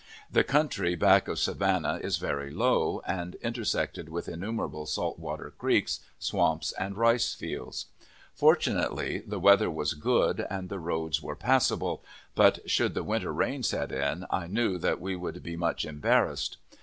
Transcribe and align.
The 0.31 0.43
country 0.43 0.95
back 0.95 1.27
of 1.27 1.37
Savannah 1.37 1.99
is 2.01 2.17
very 2.17 2.49
low, 2.49 3.03
and 3.05 3.35
intersected 3.35 4.09
with 4.09 4.27
innumerable 4.27 4.87
saltwater 4.87 5.53
creeks, 5.55 5.99
swamps, 6.17 6.71
and 6.71 6.97
rice 6.97 7.35
fields. 7.35 7.85
Fortunately 8.33 9.19
the 9.19 9.37
weather 9.39 9.69
was 9.69 9.93
good 9.93 10.47
and 10.49 10.69
the 10.69 10.79
roads 10.79 11.21
were 11.21 11.35
passable, 11.35 12.03
but, 12.33 12.67
should 12.67 12.95
the 12.95 13.03
winter 13.03 13.31
rains 13.31 13.67
set 13.67 13.91
in, 13.91 14.25
I 14.31 14.47
knew 14.47 14.79
that 14.79 14.99
we 14.99 15.15
would 15.15 15.43
be 15.43 15.55
much 15.55 15.85
embarrassed. 15.85 16.57